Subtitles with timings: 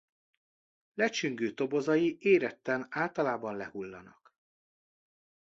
[0.93, 4.33] Lecsüngő tobozai éretten általában lehullanak.